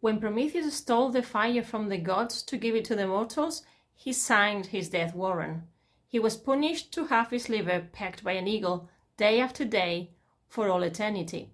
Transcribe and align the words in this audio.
When 0.00 0.20
Prometheus 0.20 0.74
stole 0.74 1.10
the 1.10 1.22
fire 1.22 1.62
from 1.62 1.88
the 1.88 1.98
gods 1.98 2.42
to 2.42 2.56
give 2.56 2.76
it 2.76 2.84
to 2.86 2.94
the 2.94 3.06
mortals, 3.06 3.62
he 3.94 4.12
signed 4.12 4.66
his 4.66 4.88
death 4.88 5.14
warrant. 5.14 5.64
He 6.06 6.18
was 6.20 6.36
punished 6.36 6.92
to 6.92 7.06
have 7.06 7.30
his 7.30 7.48
liver 7.48 7.88
pecked 7.92 8.22
by 8.22 8.32
an 8.32 8.46
eagle 8.46 8.88
day 9.16 9.40
after 9.40 9.64
day 9.64 10.10
for 10.48 10.68
all 10.68 10.82
eternity. 10.82 11.50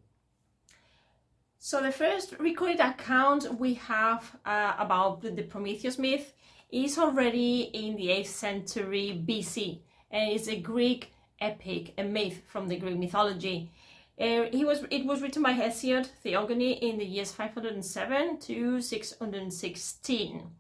So, 1.59 1.81
the 1.81 1.91
first 1.91 2.35
recorded 2.39 2.81
account 2.81 3.59
we 3.59 3.75
have 3.75 4.37
uh, 4.45 4.75
about 4.79 5.23
the 5.23 5.43
Prometheus 5.43 5.99
myth 5.99 6.35
is 6.71 6.99
already 6.99 7.63
in 7.63 7.97
the 7.97 8.09
8th 8.09 8.27
century 8.27 9.25
BC, 9.27 9.81
and 10.11 10.31
it's 10.31 10.49
a 10.49 10.61
Greek 10.61 11.15
epic, 11.41 11.95
a 11.97 12.05
myth 12.05 12.43
from 12.47 12.69
the 12.69 12.77
Greek 12.77 12.99
mythology. 12.99 13.71
Uh, 14.19 14.45
he 14.53 14.65
was 14.65 14.85
it 14.91 15.05
was 15.05 15.21
written 15.23 15.43
by 15.43 15.53
Hesiod 15.53 16.07
Theogony 16.23 16.73
in 16.73 16.99
the 16.99 17.05
years 17.05 17.33
507 17.33 18.39
to 18.41 18.81
616. 18.81 20.51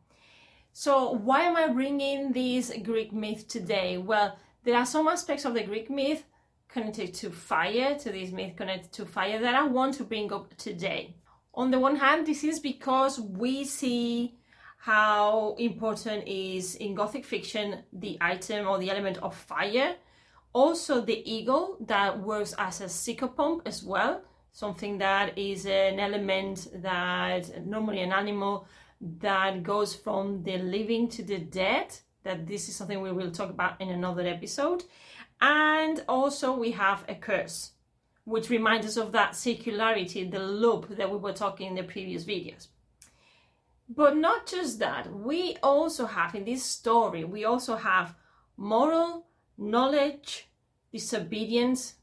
So 0.72 1.12
why 1.12 1.42
am 1.42 1.56
I 1.56 1.68
bringing 1.68 2.32
this 2.32 2.72
Greek 2.82 3.12
myth 3.12 3.46
today? 3.46 3.96
Well, 3.96 4.36
there 4.64 4.76
are 4.76 4.86
some 4.86 5.06
aspects 5.06 5.44
of 5.44 5.54
the 5.54 5.62
Greek 5.62 5.88
myth 5.88 6.24
connected 6.68 7.14
to 7.14 7.30
fire, 7.30 7.96
to 7.96 8.10
this 8.10 8.32
myth 8.32 8.56
connected 8.56 8.90
to 8.92 9.06
fire 9.06 9.38
that 9.40 9.54
I 9.54 9.62
want 9.62 9.94
to 9.94 10.04
bring 10.04 10.32
up 10.32 10.56
today. 10.56 11.14
On 11.54 11.70
the 11.70 11.78
one 11.78 11.94
hand, 11.94 12.26
this 12.26 12.42
is 12.42 12.58
because 12.58 13.20
we 13.20 13.64
see 13.64 14.34
how 14.78 15.54
important 15.58 16.26
is 16.26 16.74
in 16.74 16.96
Gothic 16.96 17.24
fiction 17.24 17.84
the 17.92 18.18
item 18.20 18.66
or 18.66 18.78
the 18.78 18.90
element 18.90 19.18
of 19.18 19.36
fire 19.36 19.94
also 20.54 21.02
the 21.02 21.30
eagle 21.30 21.76
that 21.80 22.18
works 22.18 22.54
as 22.56 22.80
a 22.80 22.86
psychopomp 22.86 23.60
as 23.66 23.82
well 23.82 24.22
something 24.54 24.98
that 24.98 25.36
is 25.36 25.66
an 25.66 25.98
element 25.98 26.68
that 26.74 27.66
normally 27.66 28.00
an 28.00 28.12
animal 28.12 28.66
that 29.00 29.62
goes 29.64 29.94
from 29.94 30.42
the 30.44 30.56
living 30.58 31.08
to 31.08 31.22
the 31.22 31.38
dead 31.38 31.94
that 32.22 32.46
this 32.46 32.68
is 32.68 32.76
something 32.76 33.00
we 33.02 33.12
will 33.12 33.32
talk 33.32 33.50
about 33.50 33.80
in 33.80 33.90
another 33.90 34.26
episode. 34.26 34.84
And 35.40 36.02
also 36.08 36.56
we 36.56 36.70
have 36.70 37.04
a 37.08 37.14
curse 37.14 37.72
which 38.24 38.48
reminds 38.48 38.86
us 38.86 38.96
of 38.96 39.12
that 39.12 39.32
circularity 39.32 40.30
the 40.30 40.38
loop 40.38 40.96
that 40.96 41.10
we 41.10 41.18
were 41.18 41.32
talking 41.32 41.66
in 41.66 41.74
the 41.74 41.82
previous 41.82 42.24
videos. 42.24 42.68
But 43.88 44.16
not 44.16 44.46
just 44.46 44.78
that 44.78 45.12
we 45.12 45.58
also 45.62 46.06
have 46.06 46.34
in 46.34 46.44
this 46.44 46.64
story 46.64 47.24
we 47.24 47.44
also 47.44 47.76
have 47.76 48.14
moral 48.56 49.26
knowledge, 49.56 50.48
disobedience, 50.92 51.94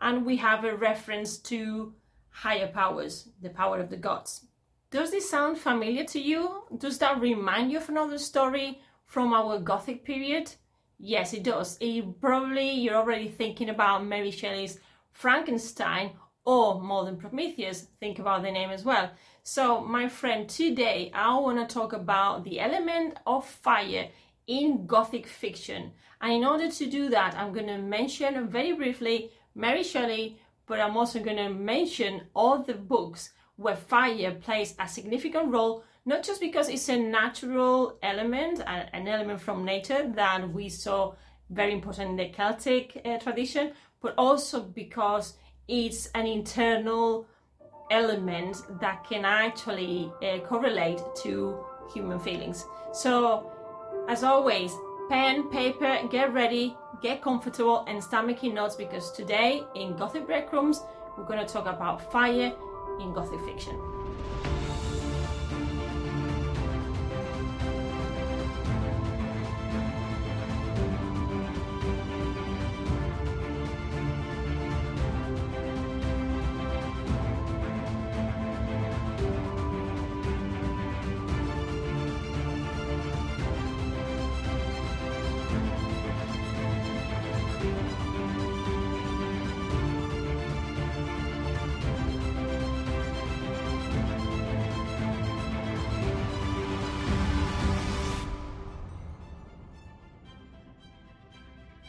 and 0.00 0.26
we 0.26 0.36
have 0.36 0.64
a 0.64 0.76
reference 0.76 1.38
to 1.38 1.94
higher 2.30 2.66
powers, 2.66 3.28
the 3.40 3.50
power 3.50 3.78
of 3.78 3.90
the 3.90 3.96
gods. 3.96 4.46
Does 4.90 5.10
this 5.10 5.30
sound 5.30 5.58
familiar 5.58 6.04
to 6.04 6.20
you? 6.20 6.64
Does 6.76 6.98
that 6.98 7.20
remind 7.20 7.70
you 7.70 7.78
of 7.78 7.88
another 7.88 8.18
story 8.18 8.80
from 9.06 9.32
our 9.32 9.58
Gothic 9.58 10.04
period? 10.04 10.52
Yes, 10.98 11.32
it 11.32 11.44
does. 11.44 11.78
It, 11.80 12.20
probably 12.20 12.70
you're 12.70 12.96
already 12.96 13.28
thinking 13.28 13.70
about 13.70 14.04
Mary 14.04 14.30
Shelley's 14.30 14.78
Frankenstein 15.12 16.12
or 16.44 16.80
Modern 16.80 17.16
Prometheus. 17.16 17.88
Think 18.00 18.18
about 18.18 18.42
the 18.42 18.50
name 18.50 18.70
as 18.70 18.84
well. 18.84 19.10
So, 19.42 19.80
my 19.80 20.08
friend, 20.08 20.48
today 20.48 21.10
I 21.14 21.38
want 21.38 21.58
to 21.58 21.72
talk 21.72 21.92
about 21.92 22.44
the 22.44 22.60
element 22.60 23.18
of 23.26 23.46
fire 23.46 24.08
in 24.46 24.86
Gothic 24.86 25.26
fiction. 25.26 25.92
And 26.20 26.32
in 26.32 26.44
order 26.44 26.70
to 26.70 26.86
do 26.86 27.08
that, 27.10 27.34
I'm 27.36 27.52
going 27.52 27.66
to 27.66 27.78
mention 27.78 28.48
very 28.48 28.72
briefly 28.72 29.30
Mary 29.54 29.82
Shelley, 29.82 30.38
but 30.66 30.80
I'm 30.80 30.96
also 30.96 31.20
going 31.20 31.36
to 31.36 31.50
mention 31.50 32.22
all 32.34 32.58
the 32.58 32.74
books 32.74 33.30
where 33.56 33.76
fire 33.76 34.32
plays 34.32 34.74
a 34.78 34.88
significant 34.88 35.52
role, 35.52 35.84
not 36.06 36.22
just 36.22 36.40
because 36.40 36.68
it's 36.68 36.88
a 36.88 36.96
natural 36.96 37.98
element, 38.02 38.60
an 38.66 39.06
element 39.08 39.40
from 39.40 39.64
nature 39.64 40.10
that 40.14 40.52
we 40.52 40.68
saw 40.68 41.14
very 41.50 41.72
important 41.72 42.10
in 42.10 42.16
the 42.16 42.28
Celtic 42.30 43.00
uh, 43.04 43.18
tradition, 43.18 43.72
but 44.00 44.14
also 44.16 44.62
because 44.62 45.34
it's 45.68 46.06
an 46.14 46.26
internal 46.26 47.26
element 47.90 48.56
that 48.80 49.04
can 49.04 49.24
actually 49.24 50.10
uh, 50.22 50.38
correlate 50.40 51.00
to 51.22 51.64
human 51.92 52.18
feelings. 52.18 52.64
So 52.92 53.51
as 54.12 54.22
always, 54.22 54.76
pen, 55.08 55.48
paper, 55.48 55.98
get 56.10 56.34
ready, 56.34 56.76
get 57.00 57.22
comfortable, 57.22 57.82
and 57.88 58.04
start 58.04 58.26
making 58.26 58.52
notes 58.52 58.76
because 58.76 59.10
today 59.10 59.62
in 59.74 59.96
Gothic 59.96 60.26
Breadcrumbs, 60.26 60.82
we're 61.16 61.24
going 61.24 61.38
to 61.38 61.50
talk 61.50 61.64
about 61.64 62.12
fire 62.12 62.52
in 63.00 63.14
Gothic 63.14 63.40
fiction. 63.40 64.01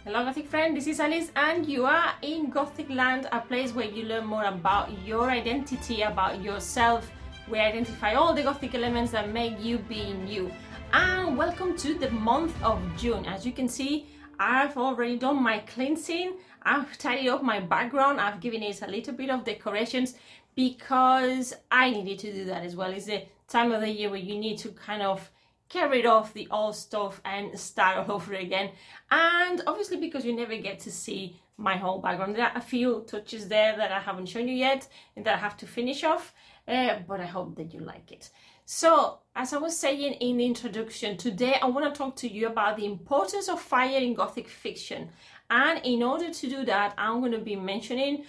Hello 0.05 0.25
Gothic 0.25 0.47
friend, 0.47 0.75
this 0.75 0.87
is 0.87 0.99
Alice 0.99 1.31
and 1.33 1.65
you 1.65 1.85
are 1.85 2.13
in 2.21 2.49
Gothic 2.49 2.89
Land, 2.89 3.29
a 3.31 3.39
place 3.39 3.73
where 3.73 3.85
you 3.85 4.03
learn 4.03 4.25
more 4.25 4.43
about 4.43 4.91
your 5.05 5.31
identity, 5.31 6.01
about 6.01 6.43
yourself. 6.43 7.09
We 7.49 7.59
identify 7.59 8.13
all 8.15 8.33
the 8.33 8.43
Gothic 8.43 8.75
elements 8.75 9.13
that 9.13 9.31
make 9.31 9.63
you 9.63 9.77
being 9.77 10.27
you. 10.27 10.51
And 10.91 11.37
welcome 11.37 11.77
to 11.77 11.93
the 11.93 12.09
month 12.09 12.53
of 12.61 12.81
June. 12.97 13.25
As 13.25 13.45
you 13.45 13.53
can 13.53 13.69
see, 13.69 14.07
I've 14.37 14.77
already 14.77 15.17
done 15.17 15.41
my 15.41 15.59
cleansing. 15.59 16.33
I've 16.63 16.97
tidied 16.97 17.29
up 17.29 17.41
my 17.41 17.61
background. 17.61 18.19
I've 18.19 18.41
given 18.41 18.61
it 18.61 18.81
a 18.81 18.87
little 18.87 19.13
bit 19.13 19.29
of 19.29 19.45
decorations 19.45 20.15
because 20.53 21.53
I 21.71 21.91
needed 21.91 22.19
to 22.19 22.33
do 22.33 22.45
that 22.45 22.65
as 22.65 22.75
well. 22.75 22.91
It's 22.91 23.05
the 23.05 23.23
time 23.47 23.71
of 23.71 23.79
the 23.79 23.89
year 23.89 24.09
where 24.09 24.19
you 24.19 24.37
need 24.37 24.57
to 24.57 24.69
kind 24.71 25.01
of 25.01 25.29
get 25.73 25.89
rid 25.89 26.05
of 26.05 26.33
the 26.33 26.47
old 26.51 26.75
stuff 26.75 27.19
and 27.25 27.59
start 27.59 27.97
all 27.97 28.15
over 28.15 28.35
again. 28.35 28.71
And 29.11 29.61
obviously 29.67 29.97
because 29.97 30.23
you 30.23 30.35
never 30.35 30.55
get 30.57 30.79
to 30.81 30.91
see 30.91 31.35
my 31.57 31.77
whole 31.77 31.99
background, 31.99 32.35
there 32.35 32.45
are 32.45 32.57
a 32.57 32.61
few 32.61 33.03
touches 33.07 33.47
there 33.47 33.75
that 33.75 33.91
I 33.91 33.99
haven't 33.99 34.27
shown 34.27 34.47
you 34.47 34.55
yet 34.55 34.87
and 35.15 35.25
that 35.25 35.35
I 35.35 35.39
have 35.39 35.57
to 35.57 35.67
finish 35.67 36.03
off, 36.03 36.33
uh, 36.67 36.99
but 37.07 37.19
I 37.19 37.25
hope 37.25 37.55
that 37.57 37.73
you 37.73 37.79
like 37.81 38.11
it. 38.11 38.29
So, 38.65 39.19
as 39.35 39.51
I 39.51 39.57
was 39.57 39.77
saying 39.77 40.13
in 40.13 40.37
the 40.37 40.45
introduction, 40.45 41.17
today 41.17 41.55
I 41.61 41.65
want 41.65 41.93
to 41.93 41.97
talk 41.97 42.15
to 42.17 42.31
you 42.31 42.47
about 42.47 42.77
the 42.77 42.85
importance 42.85 43.49
of 43.49 43.59
fire 43.59 43.99
in 43.99 44.13
Gothic 44.13 44.47
fiction. 44.47 45.09
And 45.49 45.81
in 45.83 46.01
order 46.01 46.31
to 46.31 46.49
do 46.49 46.63
that, 46.65 46.93
I'm 46.97 47.19
going 47.19 47.33
to 47.33 47.39
be 47.39 47.57
mentioning 47.57 48.23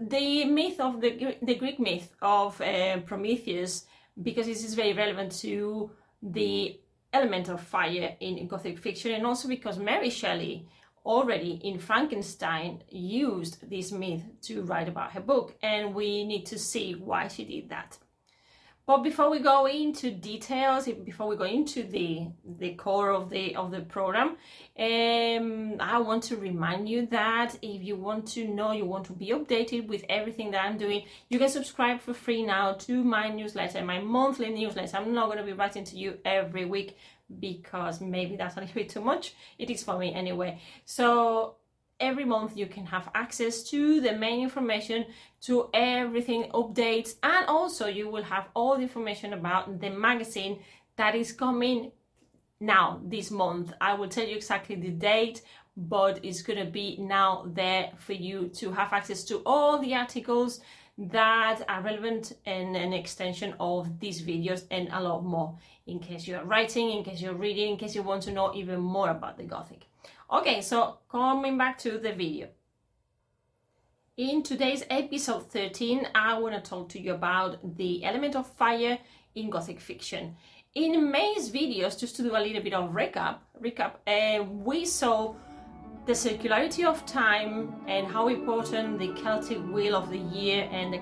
the 0.00 0.46
myth 0.46 0.80
of 0.80 1.00
the, 1.02 1.36
the 1.42 1.56
Greek 1.56 1.78
myth 1.78 2.14
of 2.22 2.60
uh, 2.62 3.00
Prometheus 3.00 3.84
because 4.22 4.46
this 4.46 4.64
is 4.64 4.74
very 4.74 4.94
relevant 4.94 5.32
to 5.40 5.90
the 6.22 6.80
element 7.12 7.48
of 7.48 7.60
fire 7.60 8.16
in 8.20 8.46
Gothic 8.48 8.78
fiction, 8.78 9.12
and 9.12 9.26
also 9.26 9.48
because 9.48 9.78
Mary 9.78 10.10
Shelley 10.10 10.66
already 11.06 11.60
in 11.64 11.78
Frankenstein 11.78 12.82
used 12.90 13.68
this 13.70 13.92
myth 13.92 14.22
to 14.42 14.62
write 14.62 14.88
about 14.88 15.12
her 15.12 15.20
book, 15.20 15.56
and 15.62 15.94
we 15.94 16.24
need 16.24 16.44
to 16.46 16.58
see 16.58 16.92
why 16.92 17.28
she 17.28 17.44
did 17.44 17.70
that. 17.70 17.98
But 18.88 19.02
before 19.02 19.28
we 19.28 19.40
go 19.40 19.66
into 19.66 20.10
details, 20.10 20.88
before 21.04 21.28
we 21.28 21.36
go 21.36 21.44
into 21.44 21.82
the 21.82 22.28
the 22.58 22.72
core 22.72 23.10
of 23.10 23.28
the 23.28 23.54
of 23.54 23.70
the 23.70 23.82
program, 23.82 24.28
um, 24.78 25.76
I 25.78 25.98
want 25.98 26.22
to 26.30 26.38
remind 26.38 26.88
you 26.88 27.04
that 27.08 27.58
if 27.60 27.82
you 27.82 27.96
want 27.96 28.26
to 28.28 28.48
know, 28.48 28.72
you 28.72 28.86
want 28.86 29.04
to 29.08 29.12
be 29.12 29.28
updated 29.28 29.88
with 29.88 30.06
everything 30.08 30.52
that 30.52 30.64
I'm 30.64 30.78
doing, 30.78 31.02
you 31.28 31.38
can 31.38 31.50
subscribe 31.50 32.00
for 32.00 32.14
free 32.14 32.42
now 32.42 32.72
to 32.86 33.04
my 33.04 33.28
newsletter, 33.28 33.84
my 33.84 34.00
monthly 34.00 34.48
newsletter. 34.48 34.96
I'm 34.96 35.12
not 35.12 35.26
going 35.26 35.36
to 35.36 35.44
be 35.44 35.52
writing 35.52 35.84
to 35.84 35.98
you 35.98 36.16
every 36.24 36.64
week 36.64 36.96
because 37.40 38.00
maybe 38.00 38.36
that's 38.36 38.56
a 38.56 38.60
little 38.60 38.74
bit 38.74 38.88
too 38.88 39.02
much. 39.02 39.34
It 39.58 39.68
is 39.68 39.82
for 39.82 39.98
me 39.98 40.14
anyway. 40.14 40.62
So 40.86 41.56
every 42.00 42.24
month 42.24 42.56
you 42.56 42.66
can 42.66 42.86
have 42.86 43.08
access 43.14 43.62
to 43.62 44.00
the 44.00 44.12
main 44.12 44.42
information 44.42 45.04
to 45.40 45.68
everything 45.74 46.44
updates 46.54 47.16
and 47.22 47.46
also 47.46 47.86
you 47.86 48.08
will 48.08 48.22
have 48.22 48.48
all 48.54 48.76
the 48.76 48.82
information 48.82 49.32
about 49.32 49.80
the 49.80 49.90
magazine 49.90 50.58
that 50.96 51.14
is 51.14 51.32
coming 51.32 51.90
now 52.60 53.00
this 53.04 53.30
month 53.30 53.72
i 53.80 53.94
will 53.94 54.08
tell 54.08 54.26
you 54.26 54.36
exactly 54.36 54.76
the 54.76 54.90
date 54.90 55.42
but 55.76 56.18
it's 56.24 56.42
going 56.42 56.58
to 56.58 56.70
be 56.70 56.96
now 56.98 57.44
there 57.54 57.90
for 57.98 58.12
you 58.12 58.48
to 58.48 58.72
have 58.72 58.92
access 58.92 59.22
to 59.22 59.40
all 59.46 59.78
the 59.78 59.94
articles 59.94 60.60
that 60.98 61.62
are 61.68 61.80
relevant 61.82 62.32
and 62.44 62.76
an 62.76 62.92
extension 62.92 63.54
of 63.60 64.00
these 64.00 64.20
videos 64.20 64.64
and 64.72 64.88
a 64.92 65.00
lot 65.00 65.24
more 65.24 65.56
in 65.86 66.00
case 66.00 66.26
you're 66.26 66.44
writing, 66.44 66.90
in 66.90 67.04
case 67.04 67.22
you're 67.22 67.34
reading, 67.34 67.72
in 67.72 67.76
case 67.76 67.94
you 67.94 68.02
want 68.02 68.22
to 68.24 68.32
know 68.32 68.52
even 68.54 68.80
more 68.80 69.10
about 69.10 69.36
the 69.36 69.44
Gothic. 69.44 69.87
Okay, 70.30 70.60
so 70.60 70.98
coming 71.10 71.56
back 71.56 71.78
to 71.78 71.92
the 71.92 72.12
video. 72.12 72.48
In 74.18 74.42
today's 74.42 74.84
episode 74.90 75.50
13, 75.50 76.06
I 76.14 76.38
want 76.38 76.54
to 76.54 76.60
talk 76.60 76.90
to 76.90 77.00
you 77.00 77.14
about 77.14 77.78
the 77.78 78.04
element 78.04 78.36
of 78.36 78.46
fire 78.46 78.98
in 79.34 79.48
Gothic 79.48 79.80
fiction. 79.80 80.36
In 80.74 81.10
May's 81.10 81.50
videos, 81.50 81.98
just 81.98 82.14
to 82.16 82.22
do 82.22 82.36
a 82.36 82.44
little 82.44 82.62
bit 82.62 82.74
of 82.74 82.90
recap, 82.90 83.38
recap, 83.62 83.92
uh, 84.06 84.44
we 84.44 84.84
saw 84.84 85.34
the 86.04 86.12
circularity 86.12 86.84
of 86.84 87.06
time 87.06 87.74
and 87.86 88.06
how 88.06 88.28
important 88.28 88.98
the 88.98 89.14
Celtic 89.14 89.66
wheel 89.72 89.96
of 89.96 90.10
the 90.10 90.18
year 90.18 90.68
and 90.70 90.92
the 90.92 90.98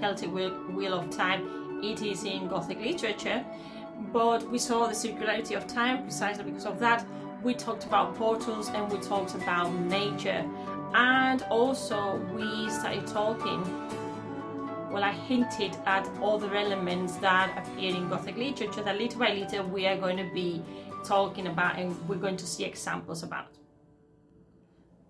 Celtic 0.00 0.32
wheel 0.32 0.94
of 0.94 1.10
time 1.10 1.80
it 1.84 2.00
is 2.00 2.24
in 2.24 2.48
Gothic 2.48 2.80
literature. 2.80 3.44
But 4.10 4.50
we 4.50 4.56
saw 4.56 4.86
the 4.86 4.94
circularity 4.94 5.54
of 5.54 5.66
time 5.66 6.02
precisely 6.02 6.44
because 6.44 6.64
of 6.64 6.78
that. 6.80 7.04
We 7.44 7.52
talked 7.54 7.84
about 7.84 8.16
portals 8.16 8.70
and 8.70 8.90
we 8.90 8.98
talked 8.98 9.34
about 9.34 9.70
nature. 9.72 10.48
And 10.94 11.42
also, 11.50 12.16
we 12.34 12.70
started 12.70 13.06
talking 13.06 13.62
well, 14.94 15.02
I 15.02 15.10
hinted 15.10 15.76
at 15.86 16.08
other 16.22 16.54
elements 16.54 17.16
that 17.16 17.58
appear 17.58 17.96
in 17.96 18.08
Gothic 18.08 18.36
literature 18.36 18.80
that 18.84 18.96
little 18.96 19.18
by 19.18 19.34
little 19.34 19.66
we 19.66 19.88
are 19.88 19.96
going 19.96 20.16
to 20.18 20.32
be 20.32 20.62
talking 21.04 21.48
about 21.48 21.80
and 21.80 22.08
we're 22.08 22.20
going 22.20 22.36
to 22.36 22.46
see 22.46 22.62
examples 22.64 23.24
about. 23.24 23.48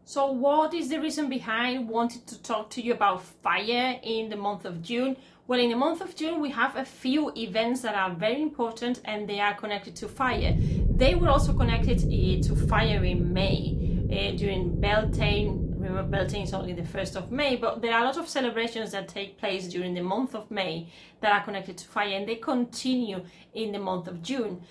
So, 0.07 0.33
what 0.33 0.73
is 0.73 0.89
the 0.89 1.01
reason 1.01 1.29
behind 1.29 1.87
wanting 1.87 2.23
to 2.27 2.43
talk 2.43 2.71
to 2.71 2.81
you 2.81 2.95
about 2.95 3.25
fire 3.25 4.01
in 4.03 4.31
the 4.31 4.37
month 4.37 4.65
of 4.65 4.83
June? 4.83 5.19
Well, 5.47 5.61
in 5.61 5.69
the 5.69 5.77
month 5.77 6.01
of 6.01 6.17
June, 6.17 6.41
we 6.41 6.51
have 6.53 6.77
a 6.77 6.85
few 6.87 7.31
events 7.37 7.83
that 7.83 7.95
are 7.95 8.15
very 8.15 8.41
important 8.41 9.03
and 9.05 9.29
they 9.29 9.41
are 9.41 9.53
connected 9.53 9.95
to 9.97 10.09
fire. 10.09 10.57
They 10.97 11.17
were 11.17 11.29
also 11.29 11.53
connected 11.53 12.05
uh, 12.05 12.43
to 12.47 12.55
fire 12.69 13.05
in 13.05 13.33
May 13.33 13.77
uh, 14.13 14.37
during 14.37 14.81
Beltane. 14.81 15.75
Remember, 15.77 16.05
Beltane 16.05 16.45
is 16.45 16.55
only 16.55 16.73
the 16.73 16.83
1st 16.83 17.17
of 17.17 17.33
May, 17.33 17.57
but 17.57 17.83
there 17.83 17.93
are 17.93 18.03
a 18.03 18.05
lot 18.05 18.17
of 18.17 18.29
celebrations 18.29 18.93
that 18.93 19.09
take 19.09 19.37
place 19.37 19.67
during 19.67 19.95
the 19.95 20.03
month 20.03 20.37
of 20.37 20.49
May 20.53 20.87
that 21.21 21.33
are 21.33 21.45
connected 21.45 21.79
to 21.79 21.89
fire 21.89 22.17
and 22.17 22.29
they 22.29 22.37
continue 22.37 23.25
in 23.55 23.73
the 23.73 23.79
month 23.81 24.07
of 24.07 24.23
June. 24.23 24.63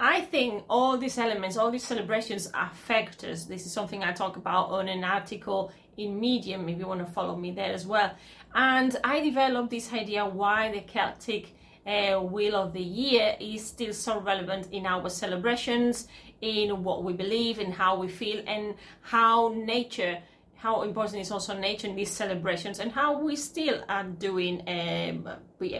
I 0.00 0.22
think 0.22 0.64
all 0.68 0.98
these 0.98 1.16
elements, 1.16 1.56
all 1.56 1.70
these 1.70 1.86
celebrations 1.86 2.50
affect 2.54 3.22
us. 3.22 3.44
This 3.44 3.64
is 3.64 3.72
something 3.72 4.02
I 4.02 4.12
talk 4.12 4.36
about 4.36 4.70
on 4.70 4.88
an 4.88 5.04
article 5.04 5.70
in 5.96 6.18
Medium, 6.18 6.68
if 6.68 6.78
you 6.78 6.88
want 6.88 7.06
to 7.06 7.12
follow 7.12 7.36
me 7.36 7.52
there 7.52 7.72
as 7.72 7.86
well. 7.86 8.12
And 8.52 8.96
I 9.04 9.20
developed 9.20 9.70
this 9.70 9.92
idea 9.92 10.26
why 10.26 10.72
the 10.72 10.80
Celtic 10.80 11.54
uh, 11.88 12.20
Wheel 12.20 12.54
of 12.54 12.72
the 12.74 12.82
Year 12.82 13.34
is 13.40 13.66
still 13.66 13.92
so 13.92 14.20
relevant 14.20 14.68
in 14.72 14.86
our 14.86 15.08
celebrations, 15.08 16.06
in 16.40 16.84
what 16.84 17.02
we 17.02 17.14
believe, 17.14 17.58
in 17.58 17.72
how 17.72 17.96
we 17.96 18.08
feel, 18.08 18.42
and 18.46 18.74
how 19.00 19.54
nature 19.56 20.18
how 20.58 20.82
important 20.82 21.22
is 21.22 21.30
also 21.30 21.56
nature 21.56 21.86
in 21.86 21.94
these 21.94 22.10
celebrations 22.10 22.80
and 22.80 22.90
how 22.90 23.20
we 23.20 23.36
still 23.36 23.80
are 23.88 24.02
doing 24.02 24.60
um, 24.66 25.28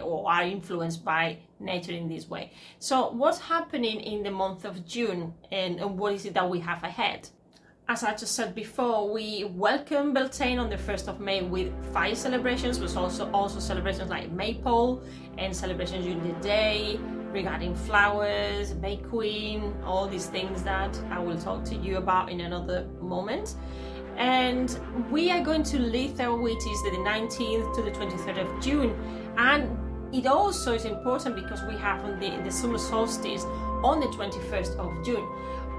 or 0.05 0.31
are 0.31 0.45
influenced 0.45 1.05
by 1.05 1.37
nature 1.59 1.91
in 1.91 2.09
this 2.09 2.29
way. 2.29 2.53
So, 2.79 3.11
what's 3.11 3.41
happening 3.41 4.01
in 4.01 4.23
the 4.23 4.31
month 4.31 4.65
of 4.65 4.87
June 4.87 5.35
and, 5.51 5.81
and 5.81 5.99
what 5.99 6.13
is 6.15 6.27
it 6.27 6.35
that 6.35 6.49
we 6.49 6.61
have 6.61 6.85
ahead? 6.85 7.29
As 7.91 8.03
I 8.05 8.15
just 8.15 8.35
said 8.35 8.55
before, 8.55 9.11
we 9.11 9.45
welcome 9.45 10.13
Beltane 10.13 10.59
on 10.59 10.69
the 10.69 10.77
1st 10.77 11.09
of 11.09 11.21
May 11.21 11.41
with 11.41 11.73
fire 11.91 12.15
celebrations, 12.15 12.79
but 12.79 12.95
also 12.95 13.31
also 13.33 13.61
celebrations 13.61 14.11
like 14.11 14.31
Maypole 14.31 15.03
and 15.39 15.57
celebrations 15.57 16.05
during 16.05 16.23
the 16.23 16.39
day 16.41 17.01
regarding 17.33 17.75
flowers, 17.75 18.75
May 18.75 18.99
Queen, 18.99 19.75
all 19.87 20.07
these 20.07 20.27
things 20.27 20.63
that 20.65 21.01
I 21.11 21.19
will 21.19 21.39
talk 21.39 21.65
to 21.65 21.77
you 21.77 21.97
about 21.97 22.31
in 22.31 22.43
another 22.43 22.87
moment 23.01 23.55
and 24.19 24.79
we 25.11 25.31
are 25.31 25.43
going 25.43 25.63
to 25.63 25.79
Litha, 25.79 26.43
which 26.43 26.59
is 26.59 26.83
the 26.83 26.91
19th 26.91 27.75
to 27.75 27.83
the 27.83 27.91
23rd 27.93 28.39
of 28.39 28.63
June. 28.63 28.95
And 29.39 29.79
it 30.13 30.27
also 30.27 30.75
is 30.75 30.85
important 30.85 31.37
because 31.37 31.63
we 31.63 31.75
have 31.77 32.03
the, 32.21 32.31
the 32.43 32.51
summer 32.51 32.79
solstice 32.79 33.45
on 33.83 34.01
the 34.01 34.09
21st 34.09 34.77
of 34.77 35.05
June. 35.07 35.27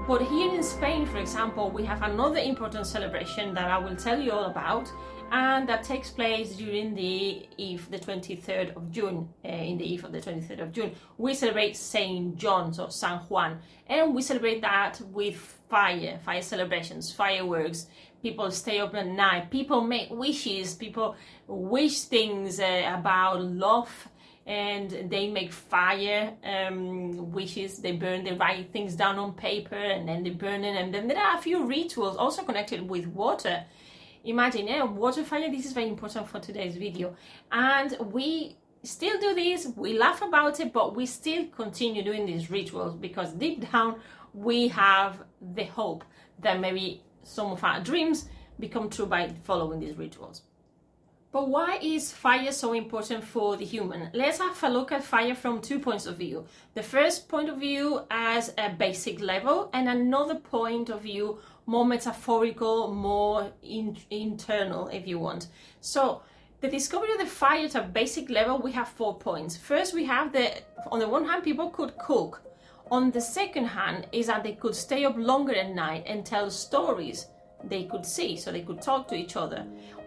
But 0.06 0.22
here 0.22 0.52
in 0.52 0.62
Spain, 0.62 1.06
for 1.06 1.18
example, 1.18 1.70
we 1.70 1.84
have 1.84 2.02
another 2.02 2.38
important 2.38 2.86
celebration 2.86 3.54
that 3.54 3.70
I 3.70 3.78
will 3.78 3.94
tell 3.94 4.20
you 4.20 4.32
all 4.32 4.46
about, 4.46 4.90
and 5.30 5.68
that 5.68 5.84
takes 5.84 6.10
place 6.10 6.56
during 6.56 6.94
the 6.94 7.46
eve, 7.56 7.88
the 7.90 7.98
23rd 7.98 8.76
of 8.76 8.90
June. 8.90 9.28
Uh, 9.44 9.48
in 9.48 9.78
the 9.78 9.84
eve 9.84 10.04
of 10.04 10.10
the 10.10 10.20
23rd 10.20 10.62
of 10.62 10.72
June, 10.72 10.92
we 11.16 11.34
celebrate 11.34 11.76
Saint 11.76 12.36
John, 12.36 12.72
so 12.72 12.88
San 12.88 13.18
Juan, 13.28 13.60
and 13.86 14.14
we 14.14 14.22
celebrate 14.22 14.60
that 14.62 15.00
with 15.12 15.36
fire, 15.68 16.18
fire 16.24 16.42
celebrations, 16.42 17.12
fireworks. 17.12 17.86
People 18.22 18.50
stay 18.50 18.80
up 18.80 18.94
at 18.94 19.06
night. 19.06 19.50
People 19.50 19.80
make 19.80 20.10
wishes. 20.10 20.74
People 20.74 21.14
wish 21.46 22.02
things 22.02 22.58
uh, 22.60 22.92
about 22.98 23.40
love 23.40 24.08
and 24.50 25.08
they 25.08 25.28
make 25.28 25.52
fire 25.52 26.32
um, 26.42 27.30
wishes 27.30 27.78
they 27.78 27.92
burn 27.92 28.24
they 28.24 28.32
write 28.32 28.72
things 28.72 28.96
down 28.96 29.16
on 29.16 29.32
paper 29.32 29.76
and 29.76 30.08
then 30.08 30.24
they 30.24 30.30
burn 30.30 30.64
it 30.64 30.74
and 30.76 30.92
then 30.92 31.06
there 31.06 31.18
are 31.18 31.38
a 31.38 31.40
few 31.40 31.64
rituals 31.64 32.16
also 32.16 32.42
connected 32.42 32.80
with 32.90 33.06
water. 33.06 33.62
Imagine 34.24 34.66
yeah 34.66 34.82
water 34.82 35.22
fire 35.22 35.48
this 35.48 35.66
is 35.66 35.72
very 35.72 35.88
important 35.88 36.28
for 36.28 36.40
today's 36.40 36.76
video. 36.76 37.14
And 37.52 37.96
we 38.12 38.56
still 38.82 39.20
do 39.20 39.34
this 39.36 39.68
we 39.76 39.96
laugh 39.96 40.20
about 40.20 40.58
it 40.58 40.72
but 40.72 40.96
we 40.96 41.06
still 41.06 41.46
continue 41.60 42.02
doing 42.02 42.26
these 42.26 42.50
rituals 42.50 42.94
because 42.96 43.32
deep 43.34 43.70
down 43.70 44.00
we 44.34 44.66
have 44.66 45.22
the 45.54 45.64
hope 45.64 46.02
that 46.40 46.58
maybe 46.58 47.04
some 47.22 47.52
of 47.52 47.62
our 47.62 47.80
dreams 47.80 48.28
become 48.58 48.90
true 48.90 49.06
by 49.06 49.32
following 49.44 49.78
these 49.78 49.96
rituals. 49.96 50.42
But 51.32 51.48
why 51.48 51.78
is 51.80 52.12
fire 52.12 52.50
so 52.50 52.72
important 52.72 53.22
for 53.22 53.56
the 53.56 53.64
human? 53.64 54.10
Let's 54.12 54.38
have 54.38 54.60
a 54.64 54.68
look 54.68 54.90
at 54.90 55.04
fire 55.04 55.36
from 55.36 55.60
two 55.60 55.78
points 55.78 56.06
of 56.06 56.18
view. 56.18 56.44
The 56.74 56.82
first 56.82 57.28
point 57.28 57.48
of 57.48 57.58
view 57.58 58.00
as 58.10 58.52
a 58.58 58.70
basic 58.70 59.20
level, 59.20 59.70
and 59.72 59.88
another 59.88 60.34
point 60.34 60.90
of 60.90 61.02
view 61.02 61.38
more 61.66 61.84
metaphorical, 61.84 62.92
more 62.92 63.52
in, 63.62 63.96
internal, 64.10 64.88
if 64.88 65.06
you 65.06 65.20
want. 65.20 65.46
So, 65.80 66.22
the 66.62 66.68
discovery 66.68 67.12
of 67.12 67.18
the 67.18 67.26
fire 67.26 67.66
at 67.66 67.76
a 67.76 67.82
basic 67.82 68.28
level, 68.28 68.58
we 68.58 68.72
have 68.72 68.88
four 68.88 69.16
points. 69.16 69.56
First, 69.56 69.94
we 69.94 70.04
have 70.06 70.32
the, 70.32 70.50
on 70.90 70.98
the 70.98 71.08
one 71.08 71.24
hand, 71.24 71.44
people 71.44 71.70
could 71.70 71.96
cook 71.96 72.42
on 72.90 73.12
the 73.12 73.20
second 73.20 73.66
hand, 73.66 74.08
is 74.10 74.26
that 74.26 74.42
they 74.42 74.54
could 74.54 74.74
stay 74.74 75.04
up 75.04 75.16
longer 75.16 75.54
at 75.54 75.72
night 75.72 76.02
and 76.08 76.26
tell 76.26 76.50
stories 76.50 77.26
they 77.62 77.84
could 77.84 78.04
see, 78.04 78.36
so 78.36 78.50
they 78.50 78.62
could 78.62 78.82
talk 78.82 79.06
to 79.08 79.14
each 79.14 79.36
other. 79.36 79.64